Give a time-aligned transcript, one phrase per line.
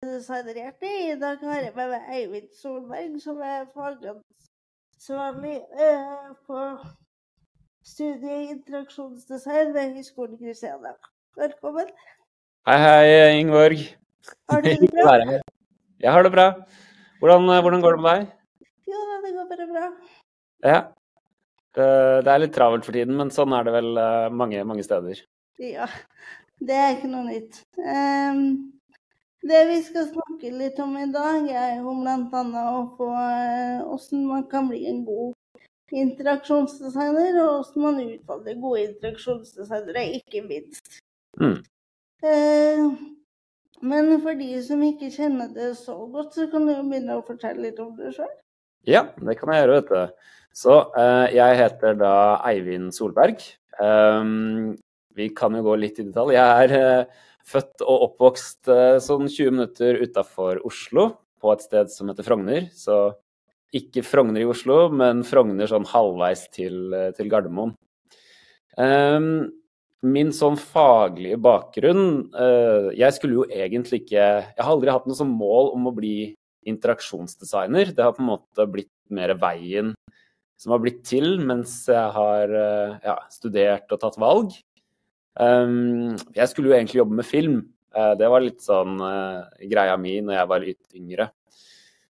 [0.00, 0.88] designerhjerte.
[0.88, 6.60] I dag har jeg med meg Eivind Solberg, som er fagansvarlig eh, på
[7.84, 10.94] studiet i interaksjonsdesign ved Høgskolen Kristiania.
[11.36, 11.92] Velkommen.
[12.70, 13.02] Hei, hei,
[13.42, 13.84] Ingeborg.
[14.48, 15.18] Har du det bra?
[16.00, 16.48] Jeg har det bra.
[17.20, 18.34] Hvordan, eh, hvordan går det med deg?
[18.94, 19.86] Jo da, det går bare bra.
[20.64, 20.82] Ja.
[21.76, 21.92] Det,
[22.24, 25.20] det er litt travelt for tiden, men sånn er det vel eh, mange, mange steder.
[25.60, 25.92] Ja,
[26.56, 27.66] det er ikke noe nytt.
[27.84, 28.46] Ehm,
[29.42, 32.64] det vi skal snakke litt om i dag, er jo bl.a.
[32.74, 35.36] å få eh, man kan bli en god
[35.90, 41.00] interaksjonsdesigner, og hvordan man utvalgte gode interaksjonsdesignere, ikke minst.
[41.40, 41.56] Mm.
[42.22, 42.84] Eh,
[43.80, 47.24] men for de som ikke kjenner det så godt, så kan du jo begynne å
[47.26, 48.30] fortelle litt om det sjøl.
[48.88, 50.28] Ja, det kan jeg gjøre, vet du.
[50.60, 52.14] Så eh, jeg heter da
[52.48, 53.42] Eivind Solberg.
[53.80, 54.76] Um,
[55.16, 56.34] vi kan jo gå litt i detalj.
[56.36, 61.92] Jeg er eh, født og oppvokst eh, sånn 20 minutter utafor Oslo, på et sted
[61.92, 62.66] som heter Frogner.
[62.76, 63.14] Så
[63.76, 67.74] ikke Frogner i Oslo, men Frogner sånn halvveis til, eh, til Gardermoen.
[68.80, 69.50] Um,
[70.06, 75.18] min sånn faglige bakgrunn uh, Jeg skulle jo egentlig ikke Jeg har aldri hatt noe
[75.18, 76.30] sånn mål om å bli
[76.70, 77.90] interaksjonsdesigner.
[77.92, 79.90] Det har på en måte blitt mer veien
[80.60, 82.52] som har blitt til mens jeg har
[83.02, 84.54] ja, studert og tatt valg.
[85.38, 87.60] Um, jeg skulle jo egentlig jobbe med film.
[87.96, 91.30] Eh, det var litt sånn eh, greia mi når jeg var litt yngre.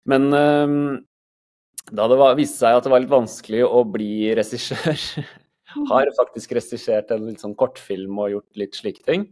[0.08, 0.74] Men um,
[1.92, 4.98] da det var, viste seg at det var litt vanskelig å bli regissør
[5.88, 9.26] Har faktisk regissert en litt sånn kortfilm og gjort litt slike ting.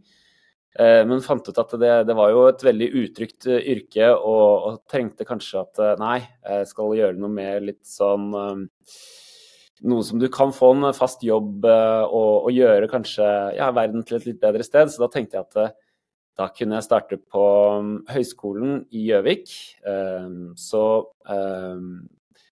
[0.79, 4.79] Eh, Men fant ut at det, det var jo et veldig utrygt yrke, og, og
[4.89, 8.95] trengte kanskje at nei, jeg skal gjøre noe med litt sånn eh,
[9.81, 13.25] Noe som du kan få en fast jobb eh, og, og gjøre kanskje
[13.57, 14.91] ja, verden til et litt bedre sted.
[14.93, 15.71] Så da tenkte jeg at eh,
[16.37, 19.53] da kunne jeg starte på høyskolen Høgskolen i Gjøvik.
[19.85, 20.83] Eh, Så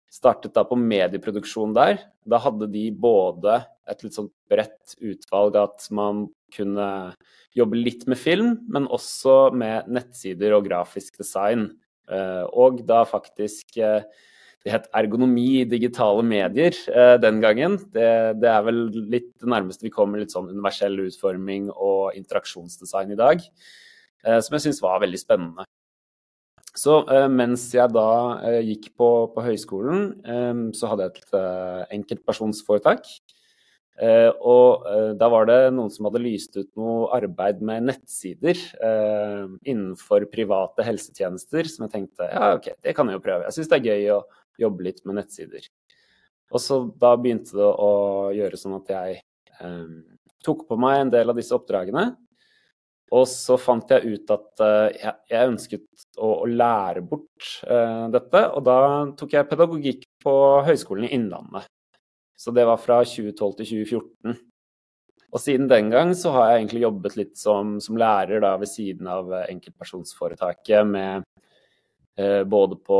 [0.09, 2.01] startet da på medieproduksjon der.
[2.25, 6.89] Da hadde de både et litt sånn bredt utvalg at man kunne
[7.57, 11.69] jobbe litt med film, men også med nettsider og grafisk design.
[12.09, 13.77] Og da faktisk
[14.65, 17.77] Det het ergonomi i digitale medier eh, den gangen.
[17.93, 18.09] Det,
[18.41, 23.19] det er vel litt det nærmeste vi kommer litt sånn universell utforming og interaksjonsdesign i
[23.19, 23.45] dag.
[24.25, 25.63] eh, Som jeg syns var veldig spennende.
[26.75, 28.09] Så eh, mens jeg da
[28.45, 33.07] eh, gikk på, på høyskolen, eh, så hadde jeg et eh, enkeltpersonsforetak.
[33.99, 34.85] Og
[35.19, 38.55] da var det noen som hadde lyst ut noe arbeid med nettsider
[39.67, 43.49] innenfor private helsetjenester, som jeg tenkte ja, OK, det kan jeg jo prøve.
[43.49, 44.21] Jeg syns det er gøy å
[44.59, 45.65] jobbe litt med nettsider.
[46.49, 47.91] Og så da begynte det å
[48.33, 49.19] gjøre sånn at jeg
[49.61, 49.93] eh,
[50.45, 52.09] tok på meg en del av disse oppdragene.
[53.15, 58.43] Og så fant jeg ut at eh, jeg, ønsket å, å lære bort eh, dette,
[58.53, 58.79] og da
[59.17, 60.35] tok jeg pedagogikk på
[60.67, 61.69] Høgskolen i Innlandet.
[62.39, 64.37] Så det var fra 2012 til 2014.
[65.29, 68.71] Og siden den gang så har jeg egentlig jobbet litt som, som lærer da ved
[68.71, 71.27] siden av enkeltpersonsforetaket med
[72.49, 72.99] både på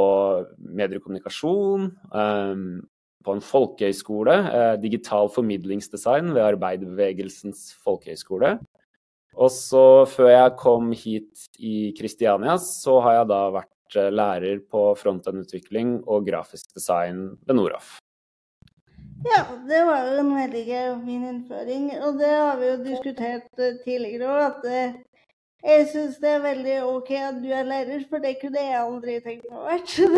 [0.80, 2.62] mediekommunikasjon, eh,
[3.26, 8.58] på en folkehøyskole, eh, digital formidlingsdesign ved Arbeiderbevegelsens folkehøyskole.
[9.40, 14.62] Og så før jeg kom hit i Kristiania, så har jeg da vært eh, lærer
[14.72, 17.98] på frontend-utvikling og grafisk design ved Noraf.
[19.28, 20.66] Ja, det var jo en veldig
[21.04, 21.90] fin innføring.
[22.08, 24.98] Og det har vi jo diskutert eh, tidligere òg, at eh,
[25.64, 29.18] jeg syns det er veldig OK at du er lærer, for det kunne jeg aldri
[29.26, 29.84] tenkt meg å være.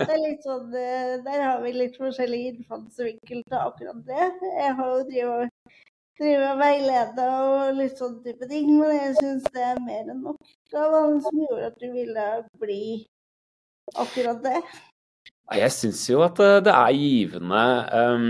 [0.00, 4.28] Det er litt, det sånn, eh, Der har vi litt forskjellig innfallsvinkel til akkurat det.
[4.44, 5.78] Jeg har jo drevet
[6.20, 10.22] driver og veileder og litt sånn type ting, men jeg syns det er mer enn
[10.26, 12.26] nok hva som gjorde at du ville
[12.60, 12.82] bli
[13.96, 14.60] akkurat det.
[15.56, 17.64] Jeg syns jo at eh, det er givende.
[17.96, 18.28] ehm,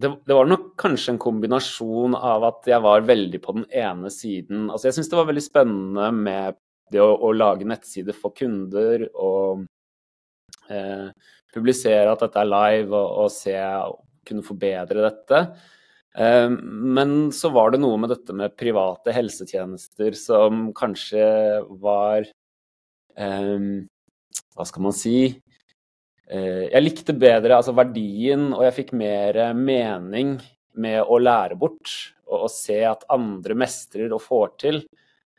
[0.00, 4.10] Det, det var nok kanskje en kombinasjon av at jeg var veldig på den ene
[4.10, 4.70] siden.
[4.70, 6.56] Altså jeg syns det var veldig spennende med
[6.92, 9.66] det å, å lage nettsider for kunder og
[10.72, 11.12] eh,
[11.52, 13.54] publisere at dette er live og, og se
[14.28, 15.42] kunne forbedre dette.
[16.16, 21.24] Eh, Men så var det noe med dette med private helsetjenester som kanskje
[21.82, 22.26] var
[23.16, 23.70] eh,
[24.56, 25.41] Hva skal man si?
[26.30, 30.36] Eh, Jeg likte bedre altså verdien, og jeg fikk mer mening
[30.78, 31.90] med å lære bort
[32.26, 34.82] og, og se at andre mestrer og får til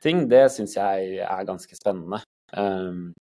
[0.04, 0.28] ting.
[0.30, 2.22] Det syns jeg er ganske spennende.
[2.54, 3.14] Um,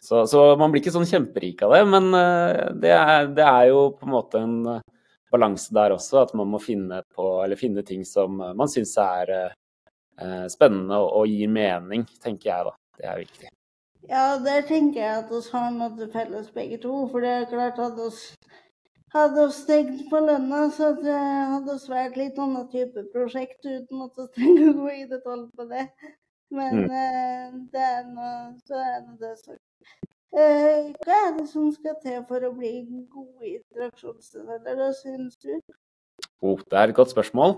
[0.00, 3.70] så, så man blir ikke sånn kjemperik av det, men eh, det er, det er
[3.72, 4.84] jo på en måte en eh,
[5.32, 7.26] balanse der også, at man må finne, på,
[7.60, 12.76] finne ting som man syns er eh, spennende og, og gir mening, tenker jeg da.
[12.98, 13.50] Det er viktig.
[14.08, 16.94] Ja, der tenker jeg at vi har noe til felles begge to.
[17.12, 18.08] For det er klart at vi
[19.14, 21.18] hadde stengt på lønna, så det
[21.52, 25.46] hadde vi vært litt annen type prosjekt uten at vi trenger å gå i detalj
[25.56, 25.86] på det.
[26.50, 26.92] Men Mm.
[26.96, 29.60] eh, det er noe, så er nå det sagt.
[30.32, 32.70] Eh, hva er det som skal til for å bli
[33.12, 35.52] gode interaksjonsdesigner, syns du?
[36.40, 37.54] Oh, det er et godt spørsmål.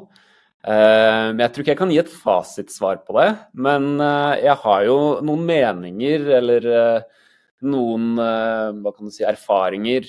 [0.60, 3.30] Eh, Men jeg tror ikke jeg kan gi et fasitsvar på det.
[3.54, 7.20] Men eh, jeg har jo noen meninger eller eh,
[7.60, 10.06] noen hva kan du si, erfaringer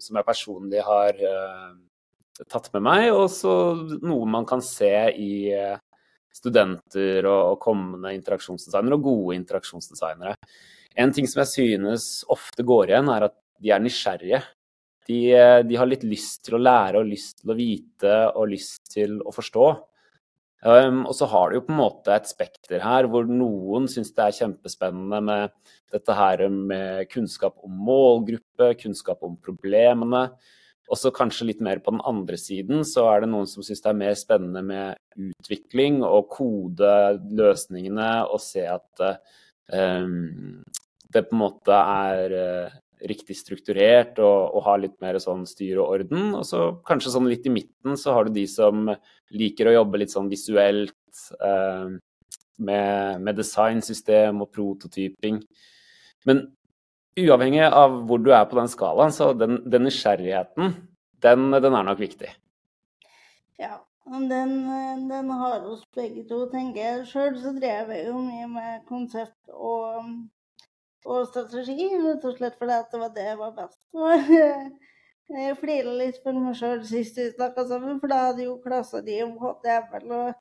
[0.00, 1.18] som jeg personlig har
[2.48, 3.52] tatt med meg, og så
[4.00, 4.88] noe man kan se
[5.20, 5.50] i
[6.32, 10.32] studenter og kommende interaksjonsdesignere, og gode interaksjonsdesignere.
[10.96, 14.40] En ting som jeg synes ofte går igjen, er at de er nysgjerrige.
[15.08, 18.50] De, eh, de har litt lyst til å lære og lyst til å vite og
[18.52, 19.68] lyst til å forstå.
[20.60, 24.10] Um, og så har du jo på en måte et spekter her hvor noen syns
[24.12, 25.54] det er kjempespennende med
[25.88, 30.26] dette her med kunnskap om målgruppe, kunnskap om problemene.
[30.90, 33.80] Og så kanskje litt mer på den andre siden så er det noen som syns
[33.80, 36.92] det er mer spennende med utvikling og kode
[37.40, 39.04] løsningene og se at
[39.72, 40.60] um,
[41.10, 45.80] det på en måte er uh, riktig strukturert og, og har litt mer sånn styr
[45.80, 46.34] og orden.
[46.38, 48.88] Og så kanskje sånn litt i midten så har du de som
[49.34, 51.98] liker å jobbe litt sånn visuelt eh,
[52.60, 55.40] med, med designsystem og prototyping.
[56.28, 56.44] Men
[57.18, 60.74] uavhengig av hvor du er på den skalaen, så den, den nysgjerrigheten,
[61.24, 62.30] den, den, er nok viktig.
[63.60, 64.54] Ja, den,
[65.10, 67.08] den har oss begge to, tenker jeg.
[67.10, 70.04] Sjøl så drev jeg jo mye med konsept og,
[71.08, 74.08] og strategi, rett og slett fordi det var det jeg var best på.
[75.30, 78.98] Jeg flira litt for meg sjøl sist vi snakka sammen, for da hadde jo klassa
[79.06, 80.32] di om HTML og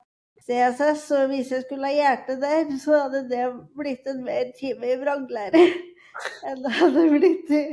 [0.47, 3.43] CSS, og hvis jeg skulle ha hjertet der, så hadde det
[3.77, 5.61] blitt en mer time i vranglære
[6.49, 7.63] enn det hadde blitt i,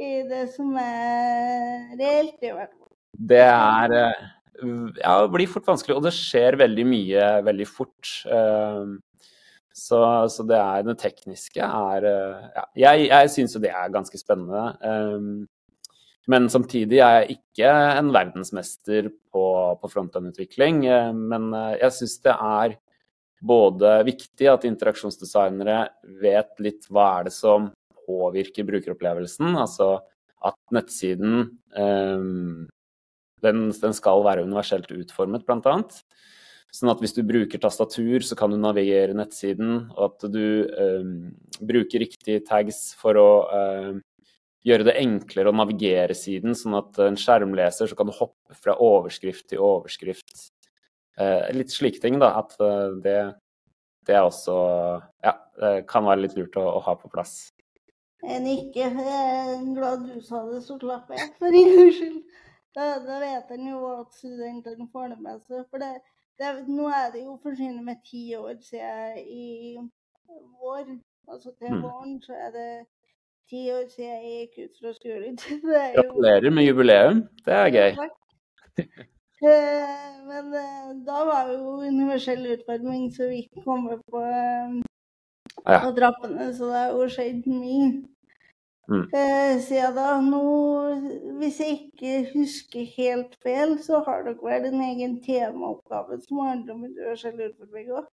[0.00, 2.90] i, det som er reelt, i hvert fall.
[3.30, 8.16] Det er Ja, det blir fort vanskelig, og det skjer veldig mye veldig fort.
[9.76, 9.98] Så,
[10.28, 15.46] så det er det tekniske er ja, Jeg, jeg syns jo det er ganske spennende.
[16.30, 19.44] Men samtidig er jeg ikke en verdensmester på,
[19.80, 20.84] på frontend-utvikling.
[21.16, 21.48] Men
[21.80, 22.76] jeg syns det er
[23.42, 25.78] både viktig at interaksjonsdesignere
[26.22, 27.72] vet litt hva er det som
[28.06, 29.56] påvirker brukeropplevelsen.
[29.58, 29.96] Altså
[30.42, 32.68] at nettsiden um,
[33.42, 35.76] den, den, skal være universelt utformet, bl.a.
[36.72, 41.10] Sånn at hvis du bruker tastatur, så kan du navigere nettsiden, og at du eh,
[41.60, 43.90] bruker riktige tags for å eh,
[44.64, 48.78] gjøre det enklere å navigere siden, sånn at en skjermleser så kan du hoppe fra
[48.80, 50.48] overskrift til overskrift.
[51.20, 52.32] Eh, litt slike ting, da.
[52.40, 53.18] At uh, det,
[54.08, 54.54] det er også
[55.20, 55.36] Ja,
[55.88, 57.52] kan være litt lurt å, å ha på plass.
[58.22, 62.18] Jeg ikke er glad du sa det, så klapper jeg for din skyld.
[62.72, 65.66] Da, da, vet en jo at studentene får det med seg.
[65.68, 65.90] For det,
[66.38, 69.76] det, nå er det jo forsvinnet med ti år siden i
[70.60, 70.98] vår.
[71.28, 72.70] Altså til våren så er det
[73.50, 75.38] ti år siden jeg gikk ut fra skolen.
[75.96, 77.24] Gratulerer med jubileum.
[77.44, 77.90] Det er gøy.
[80.28, 80.52] Men
[81.06, 85.78] da var jo universell utforming så vidt kommet på, ja.
[85.82, 87.88] på trappene, så det har jo skjedd mye.
[88.90, 89.04] Mm.
[89.62, 90.40] Siden da, nå,
[91.38, 96.74] hvis jeg ikke husker helt feil, så har dere vel en egen temaoppgave som handler
[96.74, 98.10] om utforming òg?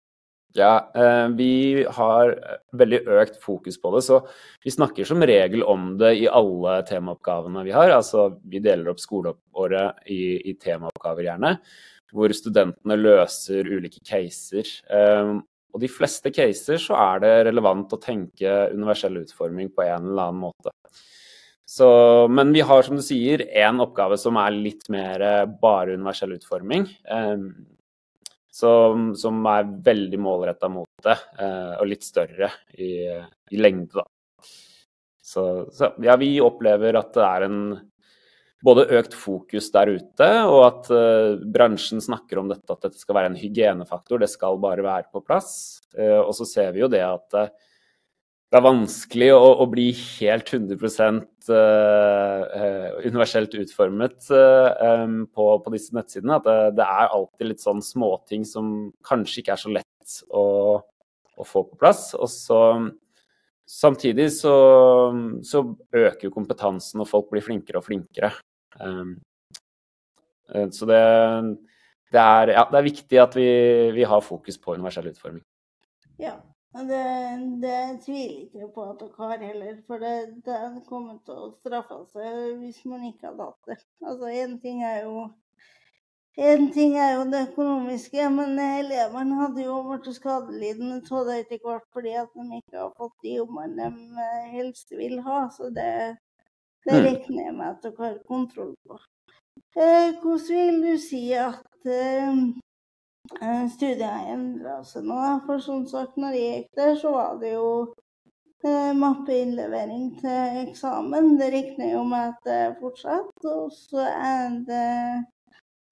[0.56, 0.88] Ja,
[1.37, 2.30] vi har
[2.72, 4.02] veldig økt fokus på det.
[4.06, 4.22] Så
[4.64, 7.92] vi snakker som regel om det i alle temaoppgavene vi har.
[7.92, 11.52] Altså vi deler opp skoleåret i, i temaoppgaver gjerne,
[12.16, 14.72] hvor studentene løser ulike caser.
[15.75, 20.30] Og de fleste caser så er det relevant å tenke universell utforming på en eller
[20.30, 20.72] annen måte.
[21.68, 21.88] Så,
[22.32, 25.20] men vi har, som du sier, én oppgave som er litt mer
[25.60, 26.87] bare universell utforming
[28.58, 32.92] som, som er veldig målretta mot det, eh, og litt større i,
[33.52, 34.06] i lengde, da.
[35.28, 35.44] Så,
[35.76, 37.60] så, ja, vi opplever at det er en
[38.65, 43.19] både økt fokus der ute, og at uh, bransjen snakker om dette, at dette skal
[43.21, 44.21] være en hygienefaktor.
[44.23, 45.50] Det skal bare være på plass.
[45.95, 47.53] Uh, og så ser vi jo det at uh,
[48.49, 51.19] det er vanskelig å, å bli helt 100
[53.05, 56.38] universelt utformet um, på, på, disse nettsidene.
[56.41, 60.47] At det, det, er alltid litt sånn småting som kanskje ikke er så lett å,
[60.81, 62.15] å få på plass.
[62.17, 62.62] Og så
[63.68, 64.54] Samtidig så,
[65.44, 65.60] så
[65.92, 68.30] øker jo kompetansen, og folk blir flinkere og flinkere.
[68.80, 69.18] Um,
[70.72, 71.00] så det,
[72.12, 73.48] det, er, ja, det, er, viktig at vi,
[73.92, 75.44] vi, har fokus på universell utforming.
[76.18, 76.38] Ja,
[76.72, 77.02] Det,
[77.60, 80.58] det tviler ikke på at dere har heller, for det, det
[80.88, 83.78] kommer til å straffe seg hvis man ikke hadde hatt det.
[84.04, 85.26] Altså, én ting er jo
[86.38, 91.61] en ting er jo det økonomiske, men elevene hadde jo blitt skadelidende av det etter
[91.64, 95.40] hvert fordi at de ikke har fått de jobbene de eh, helst vil ha.
[95.57, 95.90] Så det,
[96.87, 97.04] det Mm.
[97.04, 98.99] regner jeg med at dere har kontroll på.
[99.76, 102.38] Eh, hvordan vil du si at eh,
[103.42, 105.18] eh, studiet har endra seg nå?
[105.47, 107.68] For som sagt, når jeg gikk der, så var det jo
[108.64, 111.35] eh, mappeinnlevering til eksamen.
[111.40, 113.50] Det regner jo med at det fortsetter.
[113.64, 114.87] Og så er det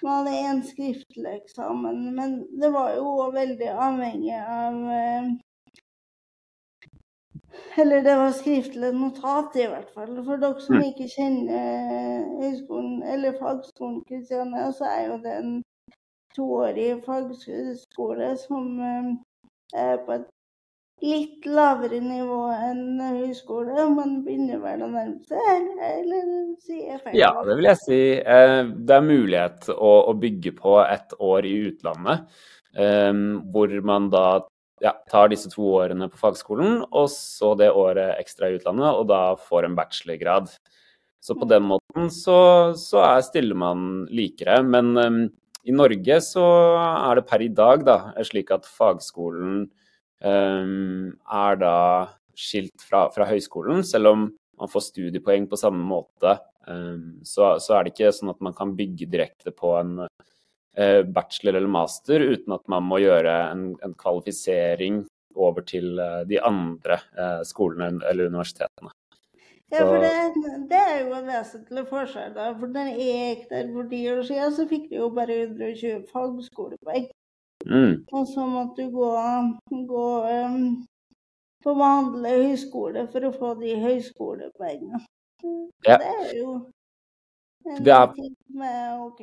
[0.02, 5.30] var hadde en skriftlig eksamen, men det var jo òg veldig avhengig av eh,
[7.78, 10.12] Eller det var skriftlig notat, i hvert fall.
[10.24, 10.84] For dere som Mm.
[10.88, 15.52] ikke kjenner eh, høyskolen, eller fagskolen Kristiania, så er jo det en
[16.36, 19.10] toårig fagskole som eh,
[19.84, 20.26] er på et
[21.04, 26.30] litt lavere nivå enn høyskole, men begynner vel å nærme seg, eller,
[26.64, 27.18] sier jeg feil?
[27.18, 28.00] Ja, det vil jeg si.
[28.20, 32.24] Eh, Det er mulighet å, bygge på et år i utlandet,
[32.74, 33.12] eh,
[33.52, 34.26] hvor man da
[34.80, 39.08] ja, tar disse to årene på fagskolen, og så det året ekstra i utlandet, og
[39.12, 40.50] da får en bachelorgrad.
[41.20, 44.62] Så på den måten så, så er, stiller man likere.
[44.64, 45.24] Men eh,
[45.66, 46.44] i Norge så
[46.78, 49.66] er det per i dag da, slik at fagskolen
[50.22, 51.76] er da
[52.36, 56.38] skilt fra, fra høyskolen, selv om man får studiepoeng på samme måte.
[56.66, 61.02] Um, så, så er det ikke sånn at man kan bygge direkte på en eh,
[61.02, 65.04] bachelor eller master uten at man må gjøre en, en kvalifisering
[65.36, 68.92] over til eh, de andre eh, skolene eller universitetene.
[69.74, 70.12] Ja, for det,
[70.70, 72.34] det er jo en vesentlig forskjell.
[72.36, 72.52] da.
[72.58, 76.04] For den jeg gikk der for ti år siden, så fikk de jo bare 120
[76.12, 77.08] fagskolepoeng.
[77.66, 79.08] Mm, Og så måtte du gå,
[79.88, 80.06] gå
[80.46, 80.86] um,
[81.64, 85.00] på vanlig høyskole for å få de høyskolepoengene.
[85.86, 85.96] Ja.
[85.98, 86.52] Det er jo
[87.66, 89.20] en Det er- ting er OK.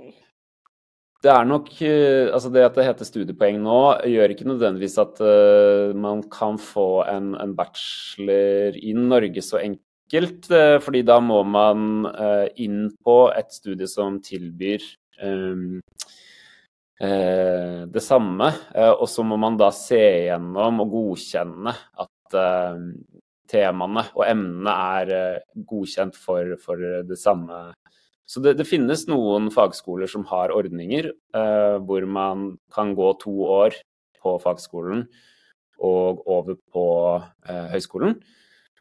[1.23, 3.77] Det er nok eh, Altså det at det heter studiepoeng nå,
[4.11, 10.51] gjør ikke nødvendigvis at uh, man kan få en, en bachelor i Norge så enkelt.
[10.51, 12.05] eh, fordi da må man
[12.59, 14.83] inn på et studie som tilbyr
[17.03, 18.51] det samme.
[18.75, 21.73] eh, og så må man da se gjennom og godkjenne
[22.05, 22.83] at eh,
[23.53, 27.65] temaene og emnene er eh, godkjent for, for det samme
[28.29, 33.33] så det, det finnes noen fagskoler som har ordninger eh, hvor man kan gå to
[33.45, 33.75] år
[34.23, 35.03] på fagskolen
[35.83, 36.85] og over på
[37.49, 38.15] eh, høyskolen.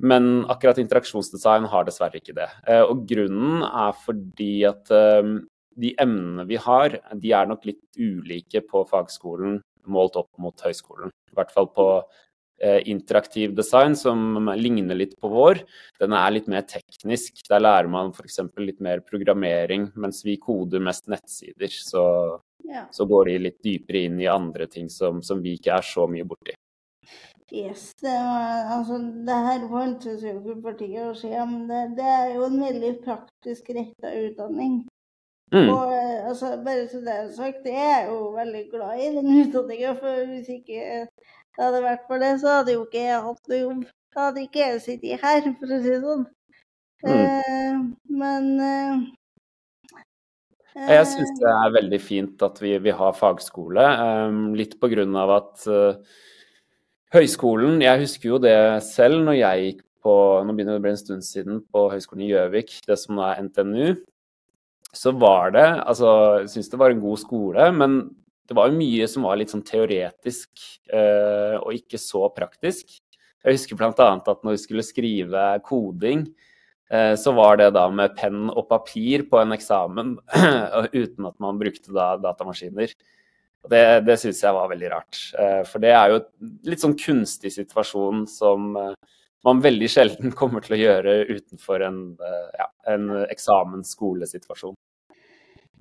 [0.02, 2.48] Men akkurat interaksjonsdesign har dessverre ikke det.
[2.70, 5.34] Eh, og grunnen er fordi at eh,
[5.76, 9.60] de emnene vi har, de er nok litt ulike på fagskolen
[9.90, 11.10] målt opp mot høyskolen.
[11.32, 11.86] I hvert fall på
[12.62, 15.62] eh, interaktiv design, som ligner litt på vår.
[16.00, 17.42] Den er litt mer teknisk.
[17.48, 18.40] Der lærer man f.eks.
[18.62, 21.70] litt mer programmering, mens vi koder mest nettsider.
[21.72, 22.04] Så,
[22.62, 22.86] Ja.
[22.94, 26.06] så går de litt dypere inn i andre ting som, som vi ikke er så
[26.06, 26.54] mye borti.
[27.52, 31.80] Yes, det, var, altså, det her fantes jo ikke for ti år siden, men det,
[31.98, 34.78] det er jo en veldig praktisk retta utdanning.
[35.52, 35.68] Mm.
[35.68, 39.32] Og eh, altså, bare så det er sagt, jeg er jo veldig glad i den
[39.42, 43.50] utdanninga, for hvis ikke det hadde vært for det, så hadde jo ikke jeg hatt
[43.52, 43.82] noe jobb.
[44.12, 46.24] Da hadde ikke jeg sittet her, for å si det sånn.
[47.02, 47.12] Mm.
[47.12, 47.78] Eh,
[48.22, 49.00] men eh,
[50.88, 53.86] Jeg syns det er veldig fint at vi, vi har fagskole,
[54.30, 55.98] um, litt på grunn av at uh,
[57.12, 58.54] høyskolen Jeg husker jo det
[58.86, 60.14] selv når jeg gikk på
[60.46, 63.22] Nå begynner det å bli en stund siden på Høgskolen i Gjøvik, det som nå
[63.22, 64.00] er NTNU.
[64.92, 66.08] Så var det Altså,
[66.42, 68.00] jeg syns det var en god skole, men
[68.48, 70.50] det var jo mye som var litt sånn teoretisk
[70.92, 72.98] eh, og ikke så praktisk.
[73.42, 73.92] Jeg husker bl.a.
[73.96, 76.26] at når vi skulle skrive koding,
[76.92, 80.16] Eh, så var det da med penn og papir på en eksamen,
[81.02, 82.92] uten at man brukte da datamaskiner.
[83.72, 85.20] Det, det syns jeg var veldig rart.
[85.38, 86.28] Eh, For det er jo et
[86.68, 92.00] litt sånn kunstig situasjon som eh, man veldig sjelden kommer til å gjøre utenfor en,
[92.20, 94.78] eh, ja, en eksamensskolesituasjon.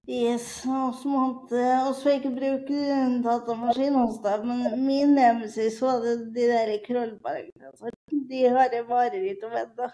[0.10, 2.80] Yes, og måtte også ikke bruke
[3.24, 7.94] datamaskin hos deg, men min nemesis var det de der krøllbergene.
[8.32, 9.88] De har jeg mareritt om ennå.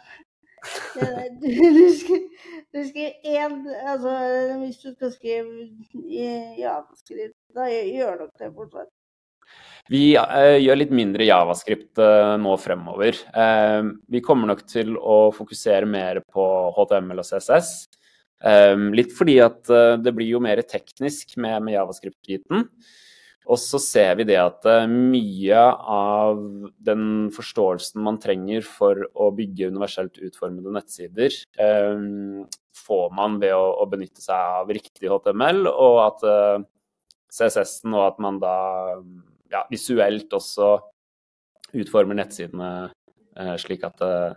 [0.95, 1.03] Du,
[1.77, 2.23] du skal,
[2.73, 3.59] du skal en,
[3.91, 4.15] altså,
[4.63, 5.67] hvis du skal skrive
[6.01, 6.25] i
[6.63, 8.96] javascript, da gjør dere det fortsatt.
[9.91, 13.15] Vi eh, gjør litt mindre javascript eh, nå fremover.
[13.31, 17.71] Eh, vi kommer nok til å fokusere mer på HTML og CSS.
[18.93, 19.65] Litt fordi at
[19.97, 22.67] det blir jo mer teknisk med, med javascript-biten.
[23.49, 26.43] Og så ser vi det at mye av
[26.77, 31.33] den forståelsen man trenger for å bygge universelt utformede nettsider,
[32.77, 36.27] får man ved å, benytte seg av riktig HTML, og at
[37.33, 38.57] CSS-en og at man da
[39.51, 40.75] ja, visuelt også
[41.77, 42.71] utformer nettsidene
[43.37, 44.35] eh, slik at eh,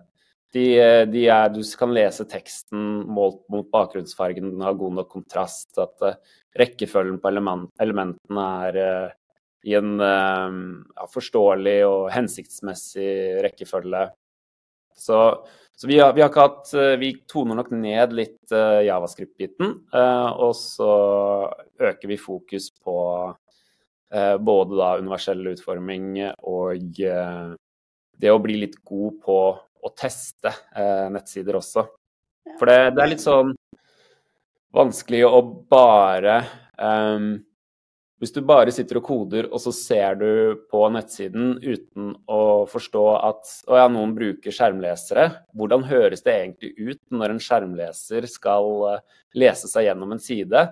[0.54, 0.64] de,
[1.12, 5.78] de er, du kan lese teksten målt mot bakgrunnsfargen, den har god nok kontrast.
[5.78, 6.02] At
[6.58, 8.78] rekkefølgen på element, elementene er
[9.62, 13.12] i en ja, forståelig og hensiktsmessig
[13.46, 14.08] rekkefølge.
[14.98, 15.20] Så,
[15.70, 20.90] så vi, har, vi, har, hatt Vi toner nok ned litt javascript-biten, og så
[21.78, 22.98] øker vi fokus på
[24.40, 26.98] både da universell utforming og
[28.20, 29.40] det å bli litt god på
[29.80, 31.86] å teste eh, nettsider også.
[32.58, 33.54] For det, det, er litt sånn
[34.74, 35.40] vanskelig å
[35.70, 36.40] bare
[36.76, 37.32] um,
[38.20, 43.04] Hvis du bare sitter og koder, og så ser du på nettsiden uten å forstå
[43.16, 45.24] at å ja, noen bruker skjermlesere,
[45.56, 50.66] hvordan høres det egentlig ut når en skjermleser skal eh, lese seg gjennom en side?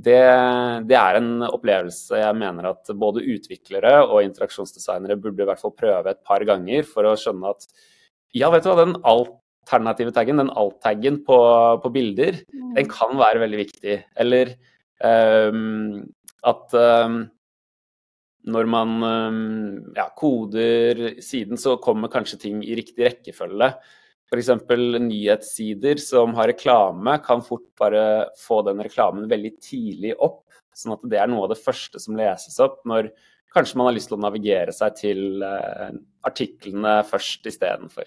[0.00, 0.20] Det,
[0.88, 5.74] det, er en opplevelse jeg mener at både utviklere og interaksjonsdesignere burde i hvert fall
[5.76, 7.66] prøve et par ganger for å skjønne at
[8.36, 11.38] ja, vet du hva, den alternative taggen, den alt-taggen på,
[11.82, 12.72] på, bilder, mm.
[12.78, 13.96] den kan være veldig viktig.
[14.22, 14.54] Eller
[15.02, 15.98] um,
[16.46, 17.20] at um,
[18.54, 19.40] når man um,
[19.96, 23.72] ja, koder siden, så kommer kanskje ting i riktig rekkefølge.
[24.30, 24.50] F.eks.
[25.02, 30.44] nyhetssider som har reklame, kan fort bare få den reklamen veldig tidlig opp.
[30.76, 33.10] Sånn at det er noe av det første som leses opp når
[33.50, 35.90] kanskje man har lyst til å navigere seg til uh,
[36.26, 38.06] artiklene først istedenfor.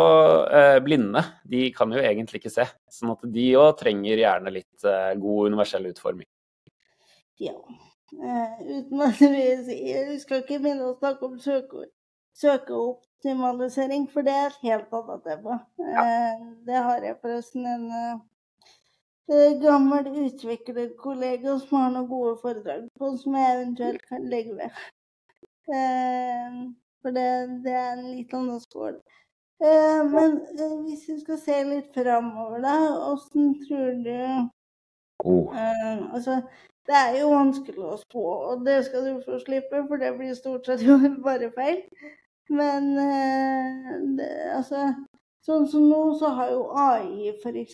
[0.47, 1.23] uh, blinde.
[1.49, 2.67] De kan jo egentlig ikke se.
[2.93, 4.87] Sånn at de òg trenger gjerne litt
[5.23, 6.29] god universell utforming.
[7.43, 7.57] Ja.
[8.13, 9.47] uten at vi
[10.13, 11.91] Vi skal ikke begynne å snakke om søkeord
[12.35, 15.59] søkeoptimalisering, for det er et helt annet tema.
[15.79, 16.05] Ja.
[16.05, 23.15] Eh, det har jeg forresten en uh, gammel utviklerkollega som har noen gode foredrag på,
[23.21, 24.83] som jeg eventuelt kan legge ved.
[25.71, 26.73] Uh,
[27.03, 27.27] for det,
[27.65, 28.99] det, er en litt annen skål.
[29.63, 30.41] Uh, men
[30.87, 32.77] hvis vi skal se litt framover, da,
[33.13, 34.17] åssen tror du
[35.23, 35.55] oh.
[36.11, 36.41] Altså,
[36.89, 40.35] det er jo vanskelig å spå, og det skal du få slippe, for det blir
[40.35, 41.85] stort sett jo bare feil.
[42.51, 44.91] Men eh, det, altså
[45.43, 47.73] Sånn som nå, så har jo AI f.eks.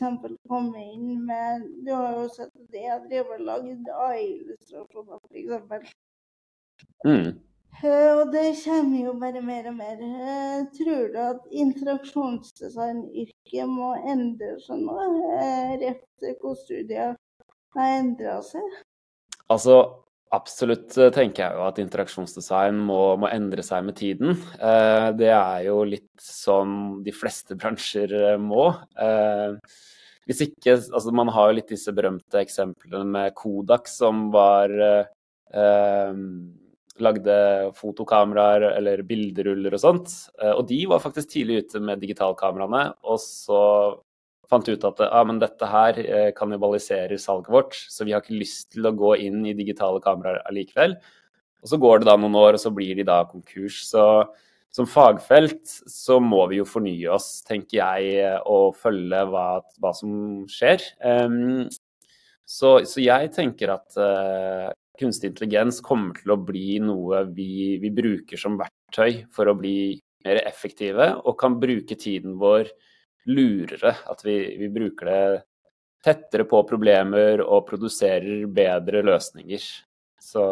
[0.48, 5.90] kommet inn med Du har jo sett det jeg driver og lager AI-illustrasjoner, f.eks.
[7.05, 7.35] Mm.
[7.78, 9.96] Og det kommer jo bare mer og mer.
[10.74, 14.96] Tror du at interaksjonsdesignyrket må endre seg nå?
[15.85, 16.02] Rett
[16.64, 17.14] studiet
[17.76, 18.66] har endra seg?
[19.48, 20.04] Altså,
[20.35, 24.35] Absolutt eh, tenker jeg jo at interaksjonsdesign må, må endre seg med tiden.
[24.61, 28.68] Eh, det er jo litt som de fleste bransjer eh, må.
[30.28, 34.68] Hvis ikke Altså, man har jo litt disse berømte eksemplene med Kodak, som var
[37.04, 37.38] Lagde
[37.78, 40.12] fotokameraer eller bilderuller og sånt.
[40.54, 42.92] og de var faktisk tidlig ute med digitalkameraene.
[43.06, 43.62] Og så
[44.48, 48.40] fant ut at ah, men dette her eh, kannibaliserer salget vårt, så vi har ikke
[48.40, 50.96] lyst til å gå inn i digitale kameraer allikevel.
[51.62, 53.82] Og så går det da noen år, og så blir de da konkurs.
[53.90, 54.04] Så
[54.74, 59.46] som fagfelt så må vi jo fornye oss, tenker jeg, og følge hva,
[59.80, 60.12] hva som
[60.50, 60.84] skjer.
[61.02, 61.66] Um,
[62.48, 67.90] så, så, jeg tenker at uh, kunstig intelligens kommer til å bli noe vi, vi
[67.94, 72.70] bruker som verktøy for å bli mer effektive, og kan bruke tiden vår
[73.28, 73.94] lurere.
[74.11, 75.22] At vi, vi, bruker det
[76.04, 79.62] tettere på problemer og produserer bedre løsninger.
[80.22, 80.44] Så,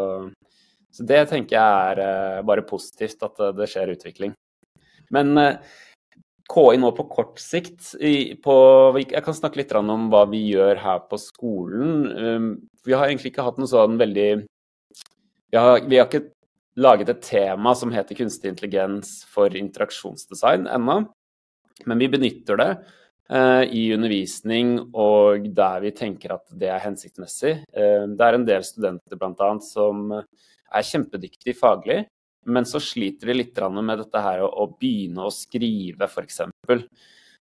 [0.90, 4.34] så det tenker jeg er uh, bare positivt, at uh, det skjer utvikling.
[5.14, 5.58] Men eh,
[6.50, 7.92] KI nå på kort sikt
[8.42, 8.54] på,
[8.98, 12.56] Jeg kan snakke litt om hva vi gjør her på skolen.
[12.86, 14.30] Vi har egentlig ikke hatt noe sånn veldig
[15.50, 16.32] vi har, vi har, ikke
[16.82, 20.98] laget et tema som heter kunstig intelligens for interaksjonsdesign ennå.
[21.86, 22.68] Men vi benytter det
[23.30, 27.54] eh, i undervisning og der vi tenker at det er hensiktsmessig.
[27.70, 29.50] Eh, det er en del studenter bl.a.
[29.64, 32.02] som er kjempedyktige faglig,
[32.46, 36.42] men så sliter de litt med dette her å, å begynne å skrive, f.eks.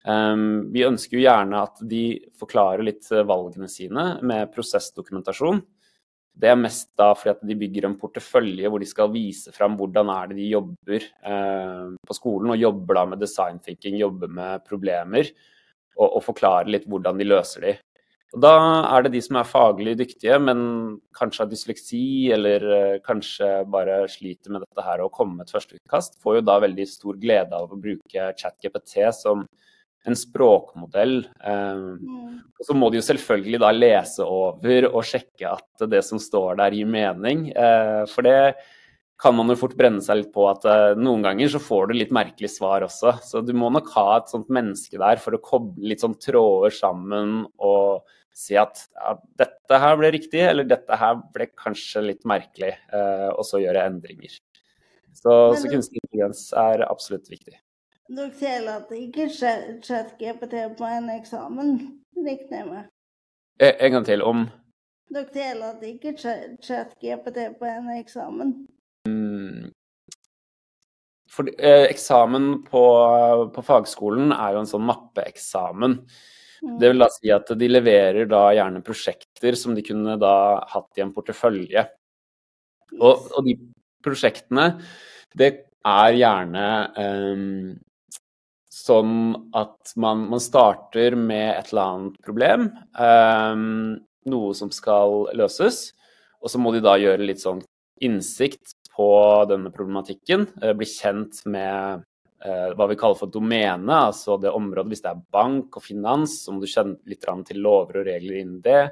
[0.09, 2.05] Um, vi ønsker jo gjerne at de
[2.40, 5.61] forklarer litt valgene sine med prosessdokumentasjon.
[6.38, 9.75] Det er mest da fordi at de bygger en portefølje hvor de skal vise fram
[9.79, 14.31] hvordan er det de jobber eh, på skolen, og jobber da med design thinking, jobber
[14.33, 15.33] med problemer,
[15.99, 17.77] og, og forklarer litt hvordan de løser de.
[18.37, 18.53] Og da
[18.92, 20.59] er det de som er faglig dyktige, men
[21.16, 22.05] kanskje har dysleksi,
[22.37, 26.49] eller eh, kanskje bare sliter med dette her å komme med et førsteutkast, får jo
[26.49, 29.49] da veldig stor glede av å bruke ChatGPT som
[30.06, 31.20] en språkmodell.
[31.44, 32.34] Eh, mm.
[32.58, 36.58] Og så må de jo selvfølgelig da lese over og sjekke at det som står
[36.61, 37.48] der gir mening.
[37.52, 38.56] Eh, for det
[39.18, 41.98] kan man jo fort brenne seg litt på at eh, noen ganger så får du
[41.98, 43.16] litt merkelige svar også.
[43.26, 46.74] Så du må nok ha et sånt menneske der for å koble litt sånn tråder
[46.74, 48.06] sammen og
[48.38, 52.70] si at ja, dette her ble riktig, eller dette her ble kanskje litt merkelig,
[53.34, 54.37] og så gjøre endringer.
[55.11, 57.56] Så, så kunstig intelligens er absolutt viktig.
[58.09, 61.75] Dere sier at det ikke skjedde GPT på en eksamen,
[62.16, 62.87] regner jeg med?
[63.61, 64.47] Eh, en gang til om
[65.12, 68.55] Dere sier at det ikke skjedde GPT på en eksamen?
[69.09, 69.68] Mm.
[71.29, 72.83] For, eh, eksamen på,
[73.55, 75.99] på, fagskolen er jo en sånn mappeeksamen.
[76.64, 76.79] Mm.
[76.81, 80.35] Det vil da si at de leverer da gjerne prosjekter som de kunne da
[80.73, 81.85] hatt i en portefølje.
[81.85, 83.03] Yes.
[83.03, 83.59] Og, og, de
[84.05, 84.71] prosjektene,
[85.37, 85.51] det
[85.85, 86.64] er gjerne
[86.97, 87.77] um,
[88.88, 89.14] sånn
[89.57, 93.94] at man, man, starter med et eller annet problem, um,
[94.29, 95.88] noe som skal løses,
[96.42, 97.62] og så må de da gjøre litt sånn
[98.05, 99.11] innsikt på
[99.51, 102.03] denne problematikken, uh, bli kjent med
[102.44, 104.90] uh, hva vi kaller for domene, altså det området.
[104.92, 108.40] Hvis det er bank og finans, så må du kjenne litt til lover og regler
[108.42, 108.83] innen det.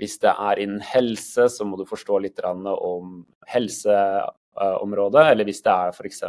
[0.00, 3.18] Hvis det er innen helse, så må du forstå litt om
[3.52, 5.26] helseområdet.
[5.34, 6.22] Eller hvis det er f.eks.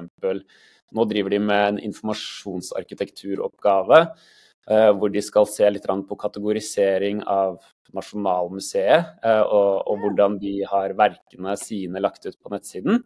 [0.91, 7.59] Nå driver de med en informasjonsarkitekturoppgave eh, hvor de skal se litt på kategorisering av
[7.95, 13.03] Nasjonalmuseet, eh, og, og, hvordan de har verkene sine lagt ut på nettsiden.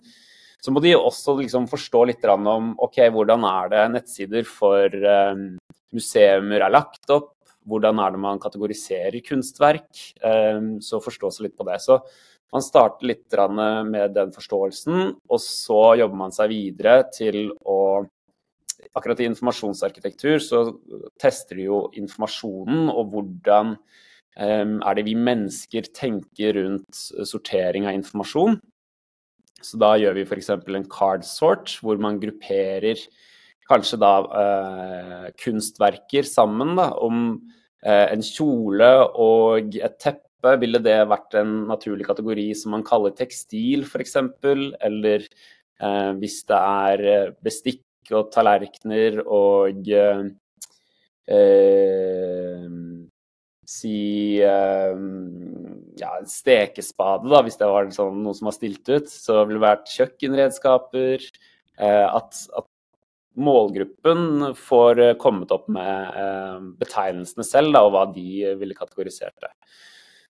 [0.61, 5.57] Så må de også liksom forstå litt om okay, hvordan er det nettsider for um,
[5.93, 7.35] museumer er lagt opp,
[7.69, 9.89] hvordan er det man kategoriserer kunstverk.
[10.81, 11.79] Så forstå seg litt på det.
[11.83, 11.99] Så
[12.53, 18.05] man starter litt med den forståelsen, og så jobber man seg videre til å
[18.95, 20.59] Akkurat i informasjonsarkitektur så
[21.19, 27.97] tester de jo informasjonen og hvordan um, er det vi mennesker tenker rundt sortering av
[27.97, 28.59] informasjon.
[29.65, 30.51] Så da gjør vi f.eks.
[30.53, 33.01] en card sort, hvor man grupperer
[33.69, 37.23] kanskje da eh, kunstverker sammen da, om
[37.81, 40.59] eh, en kjole og et teppe type?
[40.61, 44.15] Ville det vært en naturlig kategori som man kaller tekstil, f.eks.?
[44.81, 45.25] Eller
[45.79, 50.25] eh, hvis det er eh, bestikk og tallerkener og eh,
[51.27, 52.69] eh,
[53.65, 54.97] Si eh,
[55.97, 59.09] ja, stekespade, da, hvis det var sånn, noe som var stilt ut.
[59.09, 61.25] Så ville det vært kjøkkenredskaper.
[61.81, 62.69] Eh, at, at
[63.41, 69.49] målgruppen får kommet opp med betegnelsene selv, da, og hva de ville kategorisert det.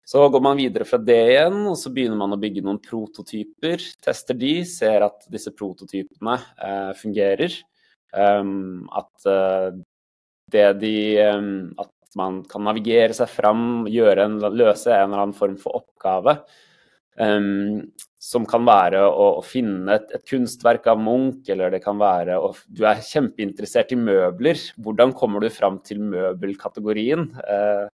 [0.06, 3.82] Så går man videre fra det igjen, og så begynner man å bygge noen prototyper.
[4.06, 7.56] Tester de, ser at disse prototypene eh, fungerer.
[8.14, 9.74] Um, at uh,
[10.54, 10.94] det de
[11.36, 11.48] um,
[11.82, 16.38] At man kan navigere seg fram, en, løse en eller annen form for oppgave.
[17.20, 17.82] Um,
[18.22, 22.38] som kan være å, å finne et, et, kunstverk av Munch, eller det kan være
[22.42, 24.62] å Du er kjempeinteressert i møbler.
[24.78, 27.30] Hvordan kommer du fram til møbelkategorien?
[27.42, 27.90] Uh,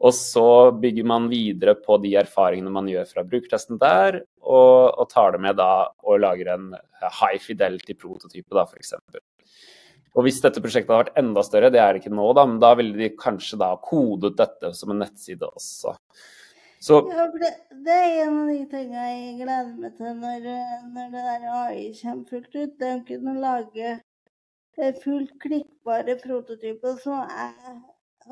[0.00, 5.10] og så bygger man videre på de erfaringene man gjør fra brukertesten der, og, og
[5.12, 8.94] tar det med da og lager en eh, high fidelity-prototype, da, f.eks.
[10.16, 12.58] Og hvis dette prosjektet hadde vært enda større, det er det ikke nå, da, men
[12.62, 15.94] da ville de kanskje da kodet dette som en nettside også.
[16.80, 17.52] Så, ja, det,
[17.84, 20.46] det, er en av de tingene jeg gleder meg til når,
[20.94, 22.76] når det der AI kommer fullt ut.
[22.80, 23.98] Det å kunne lage
[25.04, 27.74] fullt klikkbare prototyper som er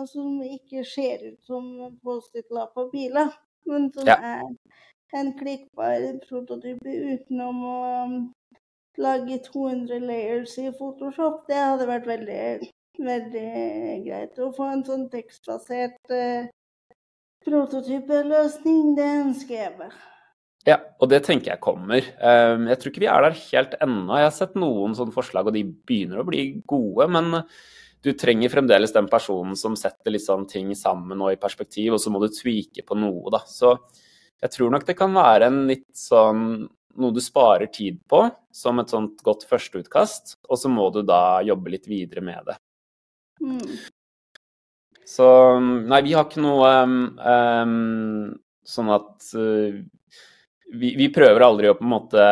[0.07, 1.65] Som ikke ser ut som
[2.05, 3.33] Post-It-lapp på biler,
[3.67, 4.15] men som ja.
[4.15, 8.19] er en klikkbar prototype utenom å um,
[9.01, 11.47] lage 200 layers i Photoshop.
[11.51, 12.45] Det hadde vært veldig,
[12.99, 13.49] veldig
[14.07, 14.39] greit.
[14.39, 16.51] Å få en sånn tekstbasert eh,
[17.47, 19.99] prototypeløsning, det ønsker jeg meg.
[20.69, 22.05] Ja, og det tenker jeg kommer.
[22.21, 24.19] Ehm, jeg tror ikke vi er der helt ennå.
[24.19, 27.07] Jeg har sett noen sånne forslag, og de begynner å bli gode.
[27.15, 27.39] Men
[28.09, 32.13] du trenger fremdeles den personen som setter liksom ting sammen og i perspektiv, og så
[32.13, 33.43] må du tvike på noe, da.
[33.47, 33.75] Så
[34.41, 36.67] jeg tror nok det kan være en litt sånn
[36.99, 41.39] noe du sparer tid på som et sånt godt førsteutkast, og så må du da
[41.47, 42.57] jobbe litt videre med det.
[43.45, 43.77] Mm.
[45.09, 45.29] Så
[45.63, 48.35] nei, vi har ikke noe um,
[48.67, 49.79] sånn at uh,
[50.69, 52.25] vi, vi, prøver aldri å på en måte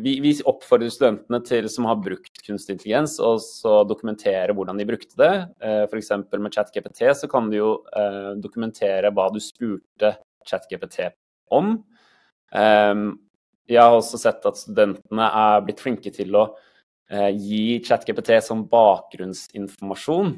[0.00, 4.86] vi, vi, oppfordrer studentene til som har brukt kunstig intelligens, og så dokumentere hvordan de
[4.88, 5.32] brukte det.
[5.60, 6.12] Uh, F.eks.
[6.32, 10.14] med ChatGPT så kan du jo uh, dokumentere hva du spurte
[10.48, 11.10] ChatGPT
[11.52, 11.76] om.
[12.50, 13.04] Um,
[13.70, 18.64] jeg har også sett at studentene er blitt flinke til å uh, gi ChatGPT som
[18.72, 20.32] bakgrunnsinformasjon.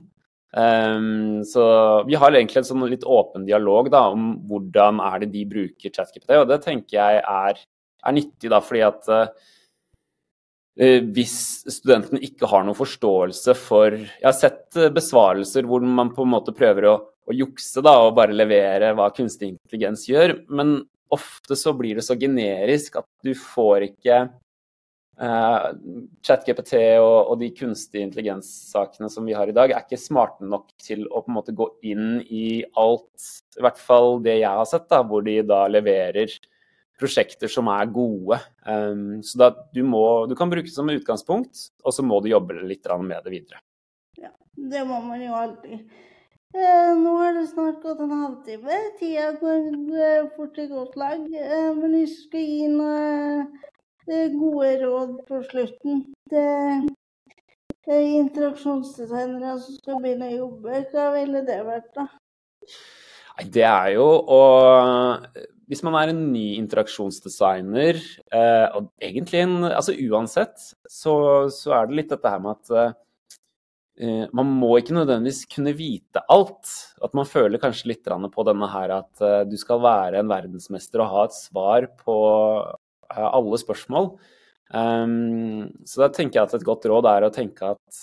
[0.52, 1.62] Um, så
[2.04, 5.94] vi har egentlig en sånn litt åpen dialog da, om hvordan er det de bruker
[5.94, 7.62] ChatGPT, og det tenker jeg er,
[8.04, 9.48] er nyttig, da, fordi at uh,
[11.16, 11.36] hvis
[11.72, 16.54] studenten ikke har noen forståelse for Jeg har sett besvarelser hvor man på en måte
[16.56, 16.94] prøver å,
[17.28, 20.78] å jukse da, og bare levere hva kunstig intelligens gjør, men
[21.12, 24.24] ofte så blir det så generisk at du får ikke
[25.20, 25.72] uh,
[26.25, 30.70] ChatGPT og, og, de kunstige intelligenssakene som vi har i dag, er ikke smarte nok
[30.83, 34.68] til å på en måte gå inn i alt, i hvert fall det jeg har
[34.68, 36.38] sett, da, hvor de da leverer
[37.03, 38.38] prosjekter som er gode.
[38.66, 42.31] Um, så da, du, må, du kan bruke det som utgangspunkt, og så må du
[42.31, 43.62] jobbe litt med det videre.
[44.20, 45.83] Ja, det må man jo alltid.
[46.53, 48.77] Eh, nå har det snart gått en halvtime.
[48.98, 51.22] Tida går fort i godt lag.
[51.25, 53.70] Eh, men du skal gi noen eh,
[54.06, 56.42] gode råd på slutten Det
[57.92, 60.82] er interaksjonsdesignere som skal begynne å jobbe.
[60.92, 62.06] Hva ville det vært, da?
[63.42, 64.40] Det er jo å
[65.70, 67.98] Hvis man er en ny interaksjonsdesigner,
[68.76, 71.14] og egentlig en Altså uansett, så,
[71.50, 72.98] så er det litt dette her med at
[74.00, 76.70] Eh, man må ikke nødvendigvis kunne vite alt.
[77.04, 81.04] At man føler kanskje litt på denne her at eh, du skal være en verdensmester
[81.04, 82.16] og ha et svar på
[82.62, 82.72] eh,
[83.18, 84.11] alle spørsmål.
[84.79, 88.03] Ehm, så da tenker jeg at et godt råd er å tenke at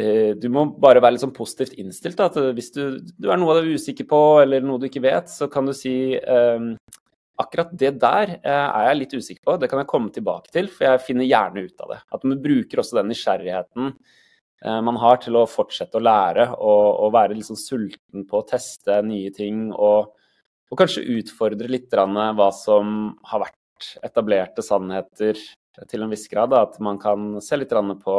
[0.00, 2.20] du må bare være litt sånn positivt innstilt.
[2.22, 5.28] At hvis du, du er noe du er usikker på, eller noe du ikke vet,
[5.28, 6.70] så kan du si ehm,
[7.42, 9.56] akkurat det der er jeg litt usikker på.
[9.60, 11.98] Det kan jeg komme tilbake til, for jeg finner gjerne ut av det.
[12.16, 13.92] At man bruker også den nysgjerrigheten
[14.64, 18.40] Eh, man har til å fortsette å lære og, og være litt sånn sulten på
[18.40, 20.10] å teste nye ting og,
[20.68, 23.56] og kanskje utfordre litt hva som har vært
[24.06, 25.38] etablerte sannheter
[25.88, 26.52] til en viss grad.
[26.52, 26.64] Da.
[26.68, 28.16] At man kan se litt på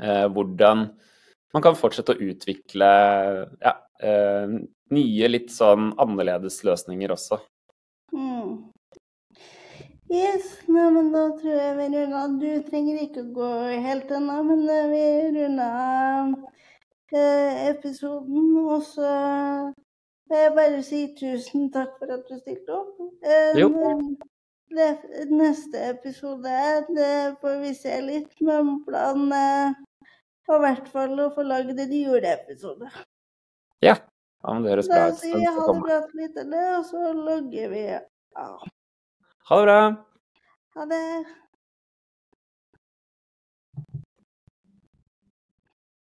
[0.00, 0.88] eh, hvordan
[1.54, 2.88] man kan fortsette å utvikle
[3.62, 4.58] ja, eh,
[4.94, 7.40] nye, litt sånn annerledes løsninger også.
[8.12, 8.68] Mm.
[10.08, 13.48] Yes, nei, men da tror jeg vi runder Du trenger ikke å gå
[13.84, 15.02] helt ennå, men eh, vi
[15.36, 16.30] runder
[17.12, 18.54] eh, episoden.
[18.62, 19.10] Og så
[20.28, 22.98] vil jeg bare si tusen takk for at du stilte opp.
[23.24, 23.60] Eh.
[24.68, 24.88] Det,
[25.32, 26.56] neste episode
[26.92, 29.78] det får vi se litt, men planen er
[30.48, 32.90] i hvert fall å få lagd en juleepisode.
[33.84, 33.96] Ja.
[33.96, 35.16] ja men det høres bra ut.
[35.16, 38.68] Da sier jeg ha det bra til litt, og så logger vi av.
[39.48, 39.82] Ha det bra.
[40.76, 41.04] Ha det.